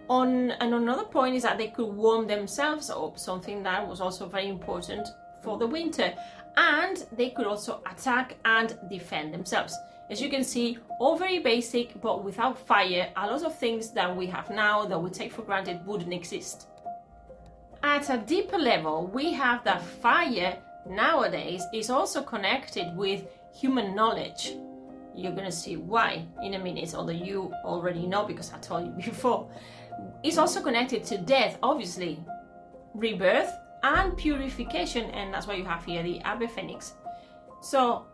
On 0.10 0.52
and 0.52 0.74
another 0.74 1.06
point 1.06 1.36
is 1.36 1.44
that 1.44 1.58
they 1.58 1.68
could 1.68 1.88
warm 1.88 2.28
themselves 2.28 2.90
up, 2.90 3.18
something 3.18 3.64
that 3.64 3.88
was 3.88 4.02
also 4.02 4.28
very 4.28 4.50
important 4.50 5.08
for 5.42 5.58
the 5.58 5.68
winter. 5.68 6.14
And 6.56 7.06
they 7.14 7.30
could 7.30 7.48
also 7.48 7.82
attack 7.90 8.38
and 8.46 8.78
defend 8.90 9.34
themselves. 9.34 9.76
As 10.10 10.22
you 10.22 10.30
can 10.30 10.44
see, 10.44 10.78
all 11.00 11.18
very 11.18 11.40
basic, 11.40 12.00
but 12.02 12.24
without 12.24 12.58
fire, 12.58 13.10
a 13.16 13.28
lot 13.28 13.44
of 13.44 13.58
things 13.58 13.92
that 13.92 14.16
we 14.16 14.28
have 14.28 14.50
now 14.50 14.86
that 14.86 15.00
we 15.02 15.10
take 15.10 15.32
for 15.32 15.42
granted 15.42 15.86
wouldn't 15.86 16.14
exist. 16.14 16.68
At 17.82 18.10
a 18.10 18.18
deeper 18.18 18.58
level, 18.58 19.08
we 19.08 19.34
have 19.34 19.64
that 19.64 19.82
fire 19.82 20.58
nowadays 20.88 21.64
is 21.74 21.90
also 21.90 22.22
connected 22.22 22.96
with 22.96 23.26
human 23.54 23.96
knowledge. 23.96 24.54
You're 25.16 25.32
gonna 25.32 25.52
see 25.52 25.78
why 25.78 26.26
in 26.42 26.56
a 26.56 26.60
minute, 26.60 26.94
although 26.96 27.12
you 27.12 27.54
already 27.64 28.08
know 28.08 28.26
because 28.26 28.52
I 28.54 28.58
told 28.60 28.86
you 28.86 28.92
before. 29.12 29.50
It's 30.24 30.38
also 30.38 30.62
connected 30.62 31.04
to 31.06 31.18
death, 31.18 31.58
obviously, 31.62 32.20
rebirth 32.94 33.52
and 33.84 34.16
purification, 34.18 35.10
and 35.12 35.34
that's 35.34 35.48
why 35.48 35.56
you 35.56 35.66
have 35.66 35.84
here 35.84 36.02
the 36.04 36.22
Ave 36.24 36.48
Phoenix. 36.48 36.94
So, 37.62 38.06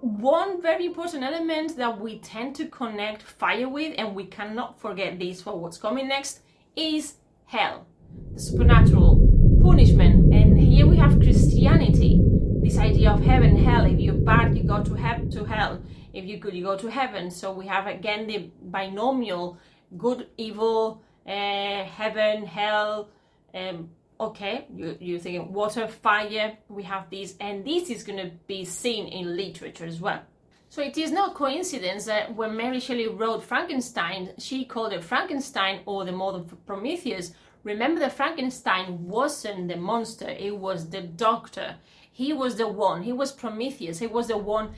one 0.00 0.62
very 0.62 0.86
important 0.86 1.24
element 1.24 1.76
that 1.76 2.00
we 2.00 2.18
tend 2.20 2.54
to 2.56 2.66
connect 2.68 3.22
fire 3.22 3.68
with, 3.68 3.94
and 3.98 4.14
we 4.14 4.24
cannot 4.26 4.80
forget 4.80 5.18
this 5.18 5.42
for 5.42 5.58
what's 5.58 5.78
coming 5.78 6.08
next, 6.08 6.40
is 6.76 7.14
hell, 7.46 7.86
the 8.32 8.40
supernatural 8.40 9.26
punishment. 9.62 10.32
And 10.32 10.58
here 10.58 10.86
we 10.86 10.96
have 10.98 11.18
Christianity, 11.20 12.20
this 12.62 12.78
idea 12.78 13.10
of 13.10 13.20
heaven, 13.20 13.56
hell. 13.56 13.84
If 13.86 13.98
you're 13.98 14.14
bad, 14.14 14.56
you 14.56 14.62
go 14.62 14.82
to 14.84 14.94
heaven, 14.94 15.30
to 15.30 15.44
hell. 15.44 15.82
If 16.12 16.24
you're 16.24 16.38
good, 16.38 16.54
you 16.54 16.64
go 16.64 16.76
to 16.76 16.90
heaven. 16.90 17.30
So 17.30 17.52
we 17.52 17.66
have 17.66 17.86
again 17.86 18.26
the 18.26 18.50
binomial 18.62 19.58
good, 19.96 20.28
evil, 20.36 21.02
uh, 21.26 21.84
heaven, 21.84 22.46
hell. 22.46 23.08
Um, 23.54 23.90
okay, 24.20 24.66
you, 24.74 24.96
you're 25.00 25.18
thinking 25.18 25.52
water, 25.52 25.86
fire. 25.88 26.56
We 26.68 26.82
have 26.84 27.10
these, 27.10 27.34
and 27.40 27.64
this 27.64 27.90
is 27.90 28.02
going 28.02 28.18
to 28.18 28.30
be 28.46 28.64
seen 28.64 29.06
in 29.08 29.36
literature 29.36 29.86
as 29.86 30.00
well. 30.00 30.22
So 30.68 30.82
it 30.82 30.98
is 30.98 31.12
no 31.12 31.30
coincidence 31.30 32.06
that 32.06 32.34
when 32.34 32.56
Mary 32.56 32.80
Shelley 32.80 33.08
wrote 33.08 33.42
Frankenstein, 33.42 34.30
she 34.38 34.64
called 34.64 34.92
it 34.92 35.04
Frankenstein 35.04 35.80
or 35.86 36.04
the 36.04 36.12
Mother 36.12 36.38
of 36.38 36.66
Prometheus 36.66 37.32
Remember 37.66 37.98
that 37.98 38.12
Frankenstein 38.12 39.08
wasn't 39.08 39.66
the 39.66 39.76
monster, 39.76 40.28
it 40.28 40.56
was 40.56 40.88
the 40.88 41.00
doctor. 41.00 41.74
He 42.12 42.32
was 42.32 42.54
the 42.54 42.68
one, 42.68 43.02
he 43.02 43.12
was 43.12 43.32
Prometheus, 43.32 43.98
he 43.98 44.06
was 44.06 44.28
the 44.28 44.38
one 44.38 44.72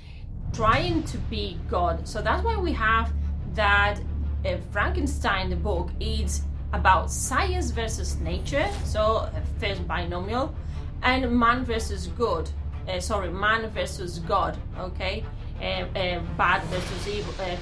trying 0.54 1.02
to 1.02 1.18
be 1.18 1.60
God. 1.68 2.08
So 2.08 2.22
that's 2.22 2.42
why 2.42 2.56
we 2.56 2.72
have 2.72 3.12
that 3.52 4.00
Frankenstein, 4.71 5.50
the 5.50 5.57
book, 5.57 5.90
is 6.00 6.42
about 6.73 7.11
science 7.11 7.71
versus 7.71 8.18
nature, 8.21 8.68
so 8.85 9.00
uh, 9.00 9.30
first 9.59 9.87
binomial, 9.87 10.54
and 11.02 11.30
man 11.30 11.64
versus 11.64 12.09
good. 12.09 12.49
Uh, 12.88 13.00
sorry, 13.00 13.30
man 13.30 13.68
versus 13.71 14.18
God. 14.21 14.57
Okay, 14.78 15.25
uh, 15.61 15.64
uh 15.99 16.21
bad 16.37 16.62
versus 16.64 17.09
evil. 17.09 17.35
Uh, 17.40 17.57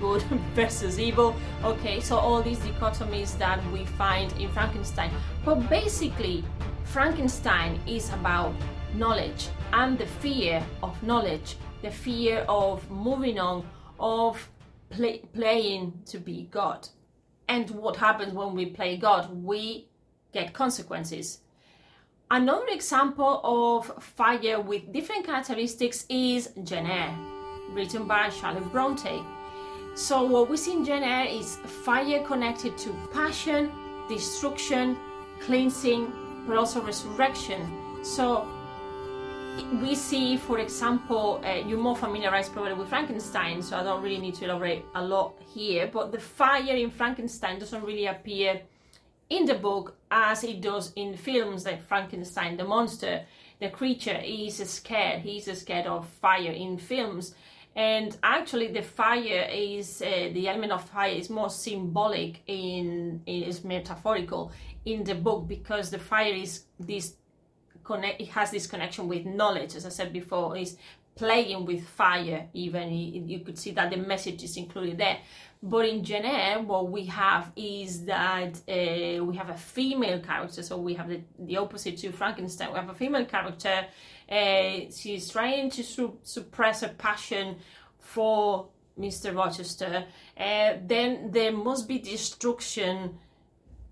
good 0.00 0.22
versus 0.54 0.98
evil. 0.98 1.34
Okay, 1.64 2.00
so 2.00 2.16
all 2.16 2.42
these 2.42 2.58
dichotomies 2.58 3.36
that 3.38 3.60
we 3.72 3.84
find 3.84 4.32
in 4.32 4.48
Frankenstein. 4.50 5.10
But 5.44 5.68
basically, 5.68 6.44
Frankenstein 6.84 7.80
is 7.86 8.12
about 8.12 8.52
knowledge 8.94 9.48
and 9.72 9.98
the 9.98 10.06
fear 10.06 10.62
of 10.82 11.02
knowledge, 11.02 11.56
the 11.82 11.90
fear 11.90 12.44
of 12.48 12.88
moving 12.90 13.38
on, 13.38 13.66
of 13.98 14.48
play, 14.90 15.22
playing 15.32 16.02
to 16.06 16.18
be 16.18 16.48
God. 16.50 16.88
And 17.48 17.70
what 17.70 17.96
happens 17.96 18.32
when 18.32 18.54
we 18.54 18.66
play 18.66 18.96
God? 18.96 19.42
We 19.42 19.88
get 20.32 20.52
consequences. 20.52 21.40
Another 22.30 22.66
example 22.70 23.40
of 23.44 24.02
fire 24.02 24.60
with 24.60 24.92
different 24.92 25.26
characteristics 25.26 26.06
is 26.08 26.50
Jane 26.64 26.86
Eyre, 26.86 27.16
written 27.70 28.08
by 28.08 28.30
Charlotte 28.30 28.70
Bronte. 28.72 29.22
So 29.94 30.24
what 30.24 30.50
we 30.50 30.56
see 30.56 30.72
in 30.72 30.84
Jane 30.84 31.04
Eyre 31.04 31.28
is 31.28 31.56
fire 31.84 32.22
connected 32.24 32.76
to 32.78 32.92
passion, 33.12 33.70
destruction, 34.08 34.96
cleansing, 35.40 36.12
but 36.48 36.56
also 36.56 36.82
resurrection. 36.82 38.04
So 38.04 38.46
we 39.80 39.94
see, 39.94 40.36
for 40.36 40.58
example, 40.58 41.40
uh, 41.44 41.54
you're 41.66 41.78
more 41.78 41.96
familiarized 41.96 42.52
probably 42.52 42.74
with 42.74 42.88
Frankenstein, 42.88 43.62
so 43.62 43.76
I 43.76 43.82
don't 43.82 44.02
really 44.02 44.18
need 44.18 44.34
to 44.36 44.44
elaborate 44.44 44.84
a 44.94 45.02
lot 45.02 45.34
here, 45.54 45.88
but 45.92 46.12
the 46.12 46.20
fire 46.20 46.74
in 46.74 46.90
Frankenstein 46.90 47.58
doesn't 47.58 47.82
really 47.84 48.06
appear 48.06 48.60
in 49.30 49.44
the 49.44 49.54
book 49.54 49.96
as 50.10 50.44
it 50.44 50.60
does 50.60 50.92
in 50.96 51.16
films 51.16 51.64
like 51.64 51.82
Frankenstein 51.82 52.56
the 52.56 52.64
monster. 52.64 53.24
The 53.60 53.70
creature 53.70 54.20
is 54.22 54.56
scared, 54.68 55.20
he's 55.22 55.50
scared 55.58 55.86
of 55.86 56.06
fire 56.06 56.52
in 56.52 56.78
films 56.78 57.34
and 57.76 58.16
actually 58.22 58.68
the 58.68 58.82
fire 58.82 59.46
is 59.52 60.00
uh, 60.00 60.30
the 60.32 60.48
element 60.48 60.72
of 60.72 60.88
fire 60.88 61.12
is 61.12 61.28
more 61.28 61.50
symbolic 61.50 62.40
in 62.46 63.20
is 63.26 63.64
metaphorical 63.64 64.50
in 64.86 65.04
the 65.04 65.14
book 65.14 65.46
because 65.46 65.90
the 65.90 65.98
fire 65.98 66.32
is 66.32 66.64
this 66.80 67.16
connect 67.86 68.20
it 68.20 68.28
has 68.28 68.50
this 68.50 68.66
connection 68.66 69.08
with 69.08 69.24
knowledge 69.24 69.74
as 69.76 69.86
i 69.86 69.88
said 69.88 70.12
before 70.12 70.56
is 70.56 70.76
playing 71.14 71.64
with 71.64 71.82
fire 71.88 72.46
even 72.52 72.92
you 72.92 73.40
could 73.40 73.58
see 73.58 73.70
that 73.70 73.90
the 73.90 73.96
message 73.96 74.42
is 74.42 74.56
included 74.56 74.98
there 74.98 75.18
but 75.62 75.86
in 75.86 76.04
Eyre, 76.24 76.60
what 76.60 76.90
we 76.90 77.06
have 77.06 77.50
is 77.56 78.04
that 78.04 78.54
uh, 78.68 79.24
we 79.24 79.34
have 79.34 79.48
a 79.48 79.56
female 79.56 80.20
character 80.20 80.62
so 80.62 80.76
we 80.76 80.92
have 80.94 81.08
the, 81.08 81.20
the 81.38 81.56
opposite 81.56 81.96
to 81.98 82.12
frankenstein 82.12 82.70
we 82.70 82.78
have 82.78 82.90
a 82.90 82.94
female 82.94 83.24
character 83.24 83.86
uh, 84.30 84.80
she's 84.94 85.30
trying 85.30 85.70
to 85.70 85.82
su- 85.82 86.18
suppress 86.22 86.82
her 86.82 86.94
passion 86.98 87.56
for 87.98 88.68
Mr. 88.98 89.36
Rochester. 89.36 90.06
Uh, 90.38 90.74
then 90.86 91.30
there 91.30 91.52
must 91.52 91.86
be 91.86 91.98
destruction 91.98 93.18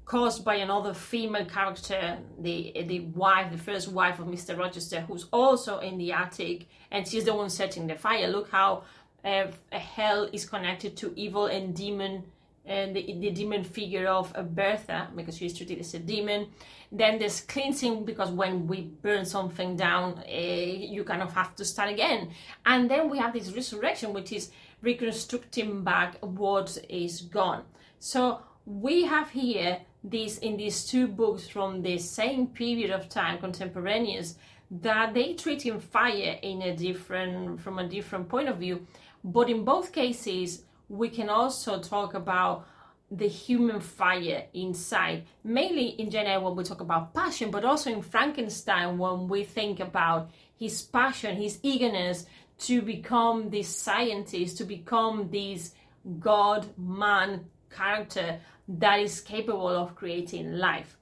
caused 0.05 0.45
by 0.45 0.57
another 0.57 0.95
female 0.95 1.47
character, 1.47 2.19
the 2.39 2.73
the 2.87 3.01
wife, 3.01 3.51
the 3.51 3.59
first 3.59 3.89
wife 3.89 4.19
of 4.19 4.27
Mr. 4.27 4.57
Rochester, 4.59 5.01
who's 5.01 5.27
also 5.33 5.79
in 5.79 5.99
the 5.99 6.13
attic, 6.13 6.69
and 6.91 7.07
she's 7.07 7.25
the 7.25 7.35
one 7.35 7.51
setting 7.51 7.87
the 7.87 7.95
fire. 7.95 8.29
Look 8.29 8.51
how 8.51 8.85
uh, 9.25 9.47
hell 9.71 10.29
is 10.33 10.45
connected 10.45 10.97
to 10.99 11.13
evil 11.19 11.47
and 11.47 11.75
demon 11.75 12.25
and 12.67 12.97
the, 12.97 13.03
the 13.19 13.31
demon 13.31 13.63
figure 13.63 14.07
of 14.07 14.33
Bertha 14.55 15.09
because 15.15 15.37
she's 15.37 15.57
treated 15.57 15.79
as 15.81 15.93
a 15.95 15.99
demon. 15.99 16.49
Then 16.91 17.19
there's 17.19 17.41
cleansing 17.43 18.05
because 18.05 18.31
when 18.31 18.67
we 18.67 18.83
burn 19.03 19.25
something 19.27 19.77
down, 19.77 20.23
uh, 20.27 20.33
you 20.33 21.05
kind 21.05 21.23
of 21.23 21.33
have 21.35 21.55
to 21.57 21.65
start 21.65 21.91
again. 21.91 22.31
And 22.65 22.91
then 22.91 23.11
we 23.11 23.19
have 23.19 23.35
this 23.35 23.53
resurrection, 23.53 24.13
which 24.13 24.33
is 24.33 24.51
reconstructing 24.81 25.85
back 25.85 26.17
what 26.21 26.79
is 26.89 27.21
gone. 27.23 27.65
So 27.99 28.41
we 28.65 29.05
have 29.05 29.31
here 29.31 29.81
this 30.05 30.39
in 30.39 30.59
these 30.59 30.85
two 30.85 31.09
books 31.09 31.49
from 31.49 31.83
the 31.83 31.99
same 31.99 32.47
period 32.49 32.91
of 32.91 33.09
time, 33.09 33.39
contemporaneous, 33.39 34.37
that 34.71 35.15
they 35.15 35.33
treat 35.33 35.65
in 35.67 35.81
fire 35.81 36.39
in 36.43 36.63
a 36.63 36.77
different 36.77 37.61
from 37.61 37.79
a 37.79 37.89
different 37.89 38.29
point 38.29 38.49
of 38.49 38.59
view. 38.59 38.87
But 39.25 39.49
in 39.49 39.65
both 39.65 39.93
cases, 39.93 40.65
we 40.89 41.09
can 41.09 41.31
also 41.31 41.81
talk 41.81 42.13
about 42.15 42.67
the 43.11 43.29
human 43.29 43.81
fire 43.81 44.45
inside. 44.53 45.25
Mainly 45.43 45.89
in 45.89 46.15
Eyre 46.15 46.41
when 46.41 46.57
we 46.57 46.65
talk 46.65 46.81
about 46.81 47.15
passion, 47.15 47.51
but 47.51 47.65
also 47.65 47.91
in 47.91 48.03
Frankenstein 48.03 48.99
when 48.99 49.29
we 49.29 49.45
think 49.45 49.81
about 49.81 50.31
his 50.59 50.83
passion, 50.83 51.37
his 51.37 51.59
eagerness 51.63 52.27
to 52.59 52.83
become 52.83 53.51
this 53.51 53.69
scientist, 53.69 54.59
to 54.59 54.65
become 54.65 55.31
this 55.31 55.73
God 56.19 56.67
man 56.77 57.47
character 57.75 58.39
that 58.69 59.01
is 59.01 59.21
capable 59.21 59.69
of 59.69 59.95
creating 59.95 60.53
life. 60.53 60.97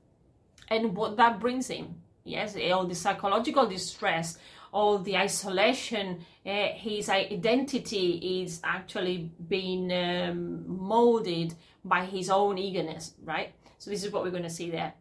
And 0.69 0.97
what 0.97 1.17
that 1.19 1.38
brings 1.38 1.69
him, 1.69 1.97
yes, 2.25 2.57
all 2.73 2.87
the 2.87 2.95
psychological 2.95 3.67
distress, 3.67 4.38
all 4.73 4.99
the 4.99 5.17
isolation, 5.17 6.25
uh, 6.47 6.69
his 6.75 7.09
identity 7.09 8.43
is 8.43 8.61
actually 8.64 9.31
being 9.49 9.93
um, 9.93 10.64
molded 10.67 11.55
by 11.85 12.05
his 12.05 12.31
own 12.31 12.59
eagerness, 12.59 13.14
right? 13.23 13.52
So 13.79 13.91
this 13.91 14.02
is 14.02 14.12
what 14.12 14.25
we're 14.25 14.31
going 14.31 14.43
to 14.45 14.50
see 14.50 14.71
there. 14.71 14.95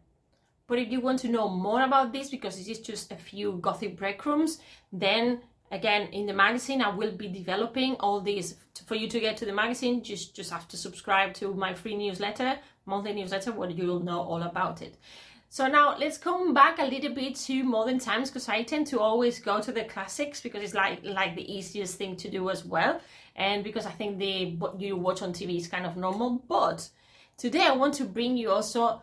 But 0.66 0.78
if 0.78 0.90
you 0.90 1.00
want 1.00 1.20
to 1.20 1.28
know 1.28 1.48
more 1.48 1.82
about 1.82 2.12
this, 2.12 2.30
because 2.30 2.56
this 2.56 2.68
is 2.68 2.80
just 2.80 3.12
a 3.12 3.16
few 3.16 3.58
gothic 3.60 3.96
breadcrumbs, 3.96 4.58
then 4.92 5.40
again 5.72 6.08
in 6.12 6.26
the 6.26 6.32
magazine 6.32 6.80
I 6.80 6.94
will 6.94 7.12
be 7.12 7.28
developing 7.28 7.96
all 7.98 8.20
these. 8.20 8.56
For 8.86 8.94
you 8.94 9.08
to 9.08 9.20
get 9.20 9.36
to 9.38 9.44
the 9.44 9.52
magazine, 9.52 10.02
just 10.02 10.36
just 10.36 10.50
have 10.50 10.68
to 10.68 10.76
subscribe 10.76 11.34
to 11.34 11.54
my 11.54 11.74
free 11.74 11.96
newsletter, 11.96 12.58
monthly 12.86 13.14
newsletter, 13.14 13.52
where 13.52 13.70
you'll 13.70 14.00
know 14.00 14.20
all 14.20 14.42
about 14.42 14.82
it. 14.82 14.96
So 15.48 15.66
now 15.66 15.96
let's 15.98 16.16
come 16.16 16.54
back 16.54 16.78
a 16.78 16.86
little 16.86 17.14
bit 17.14 17.36
to 17.46 17.62
modern 17.62 17.98
times 17.98 18.30
because 18.30 18.48
I 18.48 18.62
tend 18.62 18.86
to 18.88 19.00
always 19.00 19.38
go 19.38 19.60
to 19.60 19.70
the 19.72 19.84
classics 19.84 20.40
because 20.40 20.62
it's 20.62 20.74
like 20.74 21.00
like 21.04 21.34
the 21.34 21.52
easiest 21.52 21.96
thing 21.96 22.16
to 22.16 22.30
do 22.30 22.50
as 22.50 22.64
well, 22.64 23.00
and 23.36 23.64
because 23.64 23.86
I 23.86 23.90
think 23.90 24.18
the 24.18 24.56
what 24.56 24.80
you 24.80 24.96
watch 24.96 25.22
on 25.22 25.32
TV 25.32 25.56
is 25.56 25.68
kind 25.68 25.86
of 25.86 25.96
normal. 25.96 26.42
But 26.48 26.88
today 27.36 27.66
I 27.66 27.72
want 27.72 27.94
to 27.94 28.04
bring 28.04 28.36
you 28.36 28.50
also 28.50 29.02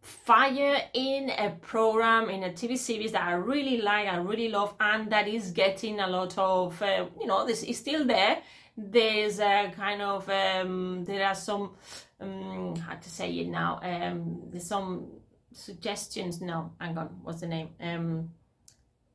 fire 0.00 0.82
in 0.94 1.30
a 1.30 1.50
program 1.60 2.30
in 2.30 2.44
a 2.44 2.50
TV 2.50 2.76
series 2.76 3.12
that 3.12 3.22
I 3.22 3.32
really 3.32 3.80
like, 3.80 4.08
I 4.08 4.16
really 4.16 4.48
love, 4.48 4.74
and 4.80 5.10
that 5.12 5.28
is 5.28 5.50
getting 5.50 6.00
a 6.00 6.06
lot 6.06 6.36
of 6.38 6.80
uh, 6.82 7.06
you 7.20 7.26
know 7.26 7.46
this 7.46 7.62
is 7.62 7.78
still 7.78 8.06
there. 8.06 8.42
There's 8.76 9.40
a 9.40 9.72
kind 9.76 10.00
of 10.00 10.28
um, 10.28 11.04
there 11.04 11.26
are 11.26 11.34
some 11.34 11.72
um, 12.20 12.76
how 12.76 12.94
to 12.94 13.10
say 13.10 13.30
it 13.30 13.48
now. 13.48 13.80
Um, 13.82 14.42
there's 14.50 14.66
some 14.66 15.08
suggestions. 15.52 16.40
No, 16.40 16.72
hang 16.80 16.96
on, 16.96 17.20
what's 17.22 17.40
the 17.40 17.48
name? 17.48 17.70
Um, 17.80 18.30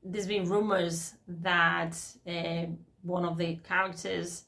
there's 0.04 0.28
been 0.28 0.48
rumors 0.48 1.16
that 1.28 1.98
uh, 2.28 2.66
one 3.02 3.26
of 3.26 3.38
the 3.38 3.56
characters 3.68 4.44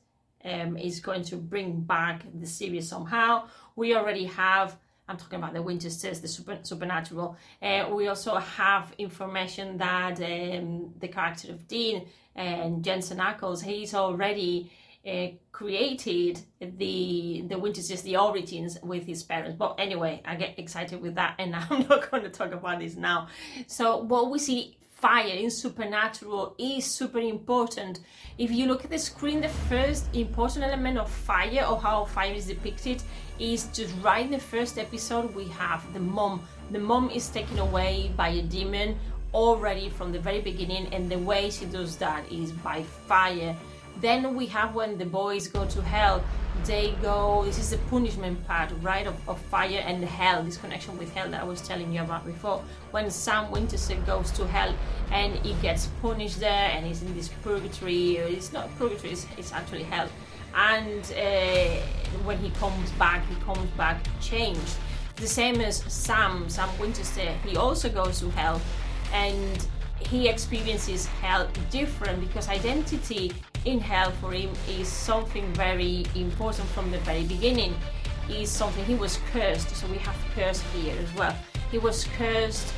um, 0.46 0.78
is 0.78 1.00
going 1.00 1.24
to 1.24 1.36
bring 1.36 1.82
back 1.82 2.26
the 2.40 2.46
series 2.46 2.88
somehow. 2.88 3.48
We 3.76 3.96
already 3.96 4.26
have. 4.26 4.78
I'm 5.08 5.18
talking 5.18 5.40
about 5.40 5.54
the 5.54 5.62
Winchesters, 5.62 6.20
the 6.20 6.28
super, 6.28 6.60
supernatural. 6.64 7.38
Uh, 7.62 7.90
we 7.94 8.08
also 8.08 8.36
have 8.36 8.94
information 8.98 9.78
that 9.78 10.20
um, 10.22 10.94
the 11.00 11.08
character 11.08 11.52
of 11.52 11.68
Dean 11.68 12.08
and 12.36 12.84
Jensen 12.84 13.20
Ackles, 13.20 13.64
he's 13.64 13.94
already 13.94 14.72
uh, 15.08 15.28
created 15.54 16.42
the 16.60 17.44
the 17.48 17.58
Winchesters 17.58 18.02
the 18.02 18.18
origins 18.18 18.78
with 18.84 19.06
his 19.06 19.24
parents 19.24 19.56
but 19.58 19.76
anyway 19.80 20.22
i 20.26 20.36
get 20.36 20.60
excited 20.60 21.02
with 21.02 21.16
that 21.16 21.36
and 21.40 21.56
i'm 21.70 21.88
not 21.88 22.12
going 22.12 22.24
to 22.24 22.30
talk 22.30 22.52
about 22.52 22.80
this 22.80 22.96
now 22.96 23.28
so 23.68 23.98
what 23.98 24.30
we 24.30 24.38
see 24.38 24.78
fire 25.00 25.28
in 25.28 25.52
supernatural 25.52 26.56
is 26.58 26.86
super 26.86 27.20
important. 27.20 28.00
If 28.40 28.50
you 28.52 28.66
look 28.66 28.84
at 28.84 28.90
the 28.90 28.98
screen 28.98 29.42
the 29.42 29.50
first 29.70 30.08
important 30.16 30.66
element 30.66 30.98
of 30.98 31.10
fire 31.10 31.66
or 31.70 31.80
how 31.80 32.06
fire 32.06 32.34
is 32.34 32.48
depicted 32.48 33.04
is 33.38 33.66
just 33.68 33.94
right 34.02 34.26
in 34.26 34.32
the 34.32 34.40
first 34.40 34.80
episode 34.80 35.36
we 35.36 35.48
have 35.50 35.82
the 35.94 36.00
mom. 36.00 36.42
The 36.72 36.80
mom 36.80 37.12
is 37.12 37.30
taken 37.30 37.60
away 37.60 38.12
by 38.18 38.30
a 38.30 38.42
demon 38.42 38.98
already 39.34 39.90
from 39.90 40.12
the 40.12 40.20
very 40.20 40.42
beginning 40.42 40.92
and 40.92 41.12
the 41.12 41.20
way 41.20 41.52
she 41.52 41.66
does 41.66 41.96
that 41.98 42.32
is 42.32 42.52
by 42.52 42.82
fire. 42.82 43.56
Then 44.02 44.36
we 44.36 44.48
have 44.48 44.74
when 44.74 44.98
the 44.98 45.06
boys 45.06 45.48
go 45.48 45.66
to 45.66 45.82
hell, 45.82 46.24
they 46.66 46.96
go 47.02 47.44
this 47.46 47.60
is 47.60 47.70
the 47.70 47.78
punishment 47.90 48.46
part 48.48 48.72
right 48.82 49.08
of, 49.08 49.16
of 49.30 49.40
fire 49.40 49.82
and 49.86 50.04
hell 50.04 50.44
this 50.44 50.58
connection 50.58 50.98
with 50.98 51.14
hell 51.14 51.30
that 51.30 51.42
i 51.42 51.44
was 51.44 51.62
telling 51.62 51.92
you 51.94 52.02
about 52.02 52.26
before. 52.26 52.64
When 52.92 53.10
sam 53.12 53.52
Winchester 53.52 53.96
goes 54.06 54.32
to 54.32 54.48
hell 54.48 54.74
and 55.12 55.36
he 55.46 55.54
gets 55.62 55.88
punished 56.02 56.40
there 56.40 56.72
and 56.72 56.86
he's 56.86 57.02
in 57.02 57.14
this 57.16 57.30
purgatory 57.44 58.18
it's 58.18 58.52
not 58.54 58.76
purgatory 58.78 59.12
it's, 59.12 59.26
it's 59.38 59.52
actually 59.52 59.84
hell. 59.84 60.10
And 60.56 61.04
uh, 61.12 61.82
when 62.24 62.38
he 62.40 62.50
comes 62.52 62.92
back 62.94 63.26
he 63.28 63.36
comes 63.42 63.70
back 63.72 63.98
changed. 64.22 64.76
The 65.18 65.28
same 65.28 65.62
as 65.62 65.84
sam 65.92 66.50
sam 66.50 66.70
Winchester 66.80 67.32
he 67.46 67.58
also 67.58 67.90
goes 67.90 68.20
to 68.20 68.30
hell 68.32 68.62
and 69.14 69.68
he 70.00 70.28
experiences 70.30 71.06
hell 71.06 71.48
different 71.72 72.20
because 72.20 72.48
identity 72.50 73.34
in 73.68 73.82
hell 73.82 74.12
for 74.12 74.32
him 74.32 74.50
is 74.70 74.88
something 74.88 75.46
very 75.54 76.06
important 76.16 76.68
from 76.70 76.90
the 76.90 77.00
very 77.00 77.24
beginning. 77.24 77.76
Is 78.30 78.50
something 78.50 78.84
he 78.86 78.96
was 78.96 79.20
cursed, 79.32 79.76
so 79.76 79.88
we 79.88 79.98
have 80.00 80.16
curse 80.36 80.62
here 80.74 80.96
as 81.02 81.14
well. 81.16 81.36
He 81.72 81.78
was 81.78 82.06
cursed 82.18 82.74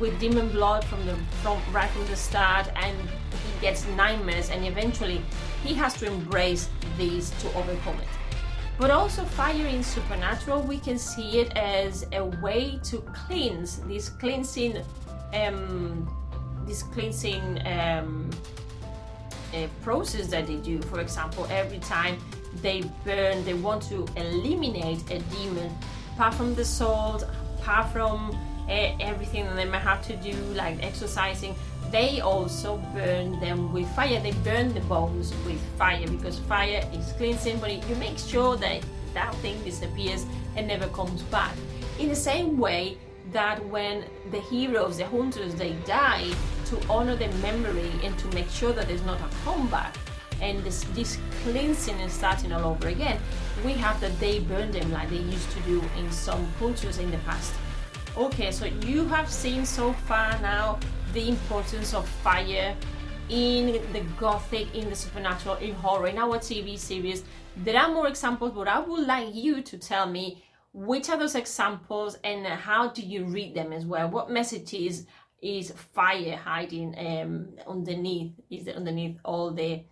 with 0.00 0.18
demon 0.18 0.48
blood 0.48 0.82
from 0.84 1.04
the 1.06 1.14
from 1.42 1.58
right 1.72 1.90
from 1.90 2.06
the 2.06 2.16
start, 2.16 2.68
and 2.76 2.96
he 3.44 3.60
gets 3.60 3.86
nightmares, 3.88 4.48
and 4.50 4.64
eventually 4.64 5.20
he 5.62 5.74
has 5.74 5.92
to 6.00 6.06
embrace 6.06 6.70
these 6.96 7.30
to 7.42 7.48
overcome 7.54 7.98
it. 8.00 8.08
But 8.78 8.90
also, 8.90 9.24
fire 9.24 9.66
in 9.66 9.82
supernatural, 9.82 10.62
we 10.62 10.78
can 10.78 10.98
see 10.98 11.40
it 11.40 11.52
as 11.56 12.06
a 12.12 12.24
way 12.24 12.80
to 12.84 12.98
cleanse 13.26 13.78
this 13.86 14.08
cleansing, 14.08 14.82
um, 15.34 16.08
this 16.66 16.82
cleansing 16.82 17.60
um, 17.66 18.30
process 19.82 20.26
that 20.28 20.46
they 20.46 20.56
do. 20.56 20.80
For 20.82 21.00
example, 21.00 21.46
every 21.50 21.78
time 21.78 22.18
they 22.62 22.82
burn, 23.04 23.44
they 23.44 23.54
want 23.54 23.82
to 23.84 24.06
eliminate 24.16 25.10
a 25.10 25.18
demon, 25.34 25.70
apart 26.14 26.34
from 26.34 26.54
the 26.54 26.64
salt, 26.64 27.24
apart 27.58 27.92
from 27.92 28.36
uh, 28.68 28.96
everything 29.00 29.44
that 29.44 29.56
they 29.56 29.64
might 29.64 29.78
have 29.82 30.06
to 30.06 30.16
do, 30.16 30.34
like 30.54 30.82
exorcising. 30.82 31.54
They 31.90 32.20
also 32.20 32.78
burn 32.94 33.38
them 33.40 33.72
with 33.72 33.88
fire. 33.94 34.20
They 34.20 34.32
burn 34.42 34.74
the 34.74 34.80
bones 34.80 35.32
with 35.46 35.60
fire 35.78 36.06
because 36.08 36.38
fire 36.40 36.82
is 36.92 37.12
cleansing, 37.12 37.58
but 37.58 37.70
you 37.88 37.96
make 37.96 38.18
sure 38.18 38.56
that 38.56 38.82
that 39.12 39.34
thing 39.36 39.62
disappears 39.62 40.26
and 40.56 40.66
never 40.66 40.88
comes 40.88 41.22
back. 41.22 41.54
In 41.98 42.08
the 42.08 42.16
same 42.16 42.58
way, 42.58 42.98
that 43.32 43.64
when 43.66 44.04
the 44.30 44.40
heroes, 44.40 44.98
the 44.98 45.06
hunters, 45.06 45.54
they 45.54 45.72
die, 45.86 46.30
to 46.74 46.88
honor 46.88 47.16
the 47.16 47.28
memory 47.38 47.90
and 48.02 48.18
to 48.18 48.26
make 48.28 48.48
sure 48.50 48.72
that 48.72 48.88
there's 48.88 49.04
not 49.04 49.20
a 49.20 49.28
comeback 49.44 49.96
and 50.40 50.62
this, 50.64 50.84
this 50.94 51.18
cleansing 51.42 52.00
and 52.00 52.10
starting 52.10 52.52
all 52.52 52.72
over 52.72 52.88
again, 52.88 53.18
we 53.64 53.72
have 53.72 54.00
that 54.00 54.18
they 54.18 54.40
burn 54.40 54.70
them 54.72 54.90
like 54.92 55.08
they 55.10 55.16
used 55.16 55.50
to 55.52 55.60
do 55.60 55.82
in 55.96 56.10
some 56.10 56.46
cultures 56.58 56.98
in 56.98 57.10
the 57.10 57.18
past. 57.18 57.54
Okay, 58.16 58.50
so 58.50 58.66
you 58.66 59.06
have 59.06 59.30
seen 59.30 59.64
so 59.64 59.92
far 59.92 60.38
now 60.40 60.78
the 61.12 61.28
importance 61.28 61.94
of 61.94 62.08
fire 62.08 62.76
in 63.28 63.80
the 63.92 64.00
gothic, 64.18 64.74
in 64.74 64.90
the 64.90 64.96
supernatural, 64.96 65.56
in 65.56 65.74
horror, 65.74 66.08
in 66.08 66.18
our 66.18 66.38
TV 66.38 66.78
series. 66.78 67.24
There 67.56 67.78
are 67.78 67.88
more 67.88 68.08
examples, 68.08 68.52
but 68.54 68.68
I 68.68 68.80
would 68.80 69.06
like 69.06 69.34
you 69.34 69.62
to 69.62 69.78
tell 69.78 70.06
me 70.06 70.42
which 70.74 71.08
are 71.08 71.16
those 71.16 71.36
examples 71.36 72.18
and 72.24 72.44
how 72.46 72.88
do 72.88 73.00
you 73.00 73.24
read 73.24 73.54
them 73.54 73.72
as 73.72 73.86
well 73.86 74.10
what 74.10 74.28
messages 74.28 75.06
is 75.44 75.70
fire 75.92 76.36
hiding 76.36 76.94
um, 76.98 77.48
underneath 77.68 78.32
is 78.50 78.66
underneath 78.68 79.18
all 79.24 79.50
the, 79.50 79.84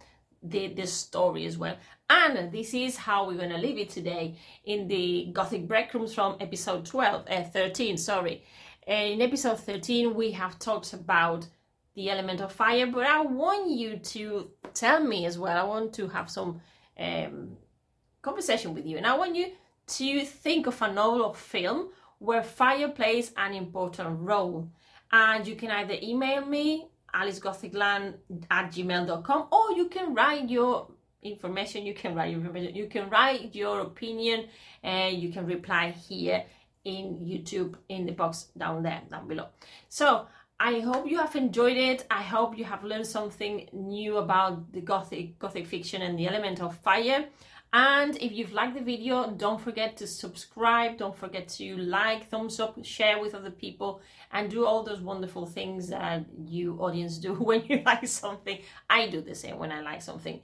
the 0.43 0.69
the 0.69 0.87
story 0.87 1.45
as 1.45 1.59
well 1.59 1.77
and 2.09 2.51
this 2.51 2.73
is 2.73 2.97
how 2.97 3.27
we're 3.27 3.37
going 3.37 3.51
to 3.51 3.59
leave 3.59 3.77
it 3.77 3.91
today 3.91 4.35
in 4.65 4.89
the 4.89 5.29
gothic 5.33 5.69
breadcrumbs 5.69 6.15
from 6.15 6.37
episode 6.41 6.87
12 6.87 7.27
uh, 7.29 7.43
13 7.45 7.99
sorry 7.99 8.43
in 8.87 9.21
episode 9.21 9.61
13 9.61 10.15
we 10.15 10.33
have 10.33 10.59
talked 10.59 10.95
about 10.95 11.47
the 11.95 12.09
element 12.09 12.41
of 12.41 12.51
fire 12.51 12.87
but 12.87 13.05
i 13.05 13.21
want 13.21 13.71
you 13.71 13.99
to 13.99 14.51
tell 14.73 15.05
me 15.05 15.27
as 15.27 15.39
well 15.39 15.59
i 15.59 15.63
want 15.63 15.93
to 15.93 16.09
have 16.09 16.31
some 16.31 16.63
um, 16.99 17.51
conversation 18.23 18.73
with 18.73 18.87
you 18.87 18.97
and 18.97 19.07
i 19.07 19.15
want 19.15 19.37
you 19.37 19.53
to 19.87 20.25
think 20.25 20.67
of 20.67 20.81
a 20.81 20.91
novel 20.91 21.23
or 21.23 21.35
film 21.35 21.91
where 22.23 22.43
fire 22.43 22.89
plays 22.89 23.33
an 23.37 23.53
important 23.53 24.21
role. 24.21 24.71
And 25.13 25.47
you 25.47 25.57
can 25.57 25.71
either 25.71 25.97
email 26.03 26.45
me, 26.47 26.89
alicegothicland 27.15 28.15
at 28.51 28.73
gmail.com, 28.73 29.49
or 29.53 29.73
you 29.73 29.89
can 29.89 30.15
write 30.15 30.49
your 30.49 30.89
information, 31.23 31.85
you 31.85 31.95
can 31.95 32.15
write 32.15 32.31
your 32.31 32.41
information, 32.41 32.75
you 32.75 32.89
can 32.89 33.11
write 33.11 33.55
your 33.55 33.81
opinion, 33.81 34.47
and 34.83 35.19
you 35.19 35.31
can 35.31 35.47
reply 35.47 35.91
here 35.91 36.45
in 36.85 37.21
YouTube 37.21 37.77
in 37.89 38.07
the 38.07 38.13
box 38.13 38.49
down 38.57 38.83
there, 38.83 39.03
down 39.11 39.29
below. 39.29 39.47
So 39.89 40.27
I 40.59 40.81
hope 40.81 41.09
you 41.09 41.19
have 41.19 41.35
enjoyed 41.37 41.77
it. 41.77 42.07
I 42.11 42.23
hope 42.23 42.57
you 42.57 42.65
have 42.65 42.85
learned 42.85 43.07
something 43.07 43.69
new 43.73 44.19
about 44.19 44.73
the 44.73 44.81
gothic 44.81 45.39
gothic 45.39 45.67
fiction 45.67 46.03
and 46.03 46.19
the 46.19 46.29
element 46.29 46.61
of 46.61 46.77
fire. 46.79 47.27
And 47.75 48.17
if 48.21 48.33
you've 48.33 48.53
liked 48.53 48.75
the 48.75 48.83
video, 48.83 49.31
don't 49.31 49.61
forget 49.61 49.97
to 49.97 50.07
subscribe, 50.07 50.99
don't 50.99 51.17
forget 51.17 51.49
to 51.57 51.77
like, 51.79 52.29
thumbs 52.29 52.61
up, 52.61 52.77
share 52.85 53.19
with 53.19 53.35
other 53.35 53.51
people, 53.51 54.03
and 54.31 54.51
do 54.51 54.67
all 54.67 54.83
those 54.83 55.01
wonderful 55.01 55.47
things 55.47 55.89
that 55.89 56.27
you 56.47 56.77
audience 56.81 57.17
do 57.17 57.33
when 57.49 57.65
you 57.65 57.83
like 57.87 58.07
something. 58.07 58.59
I 58.91 59.09
do 59.09 59.23
the 59.23 59.35
same 59.35 59.59
when 59.59 59.73
I 59.73 59.81
like 59.81 60.03
something. 60.03 60.41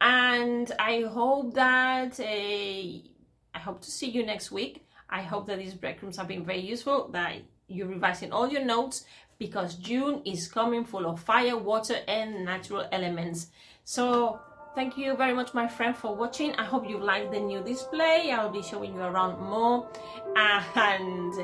And 0.00 0.72
I 0.78 1.02
hope 1.02 1.52
that 1.54 2.18
uh, 2.18 2.24
I 2.24 3.58
hope 3.58 3.82
to 3.82 3.90
see 3.90 4.08
you 4.08 4.24
next 4.24 4.50
week. 4.50 4.86
I 5.10 5.20
hope 5.20 5.46
that 5.48 5.58
these 5.58 5.74
breadcrumbs 5.74 6.16
have 6.16 6.28
been 6.28 6.44
very 6.44 6.60
useful, 6.60 7.08
that 7.08 7.34
you're 7.68 7.88
revising 7.88 8.32
all 8.32 8.48
your 8.48 8.64
notes 8.64 9.04
because 9.38 9.74
June 9.74 10.22
is 10.24 10.48
coming 10.48 10.84
full 10.84 11.06
of 11.06 11.20
fire, 11.20 11.58
water, 11.58 11.96
and 12.08 12.44
natural 12.44 12.86
elements. 12.90 13.48
So 13.84 14.40
Thank 14.74 14.96
you 14.96 15.16
very 15.16 15.34
much, 15.34 15.52
my 15.52 15.66
friend, 15.66 15.96
for 15.96 16.14
watching. 16.14 16.54
I 16.54 16.64
hope 16.64 16.88
you 16.88 16.98
like 16.98 17.30
the 17.30 17.40
new 17.40 17.60
display. 17.60 18.30
I'll 18.32 18.50
be 18.50 18.62
showing 18.62 18.94
you 18.94 19.02
around 19.02 19.40
more. 19.40 19.88
And 20.36 21.34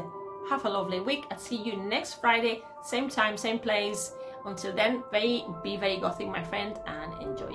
have 0.48 0.64
a 0.64 0.68
lovely 0.70 1.00
week. 1.00 1.24
I'll 1.30 1.38
see 1.38 1.56
you 1.56 1.76
next 1.76 2.14
Friday, 2.14 2.62
same 2.82 3.08
time, 3.08 3.36
same 3.36 3.58
place. 3.58 4.12
Until 4.44 4.72
then, 4.72 5.02
be 5.10 5.44
very 5.76 5.96
gothic, 5.98 6.28
my 6.28 6.44
friend, 6.44 6.78
and 6.86 7.12
enjoy 7.20 7.50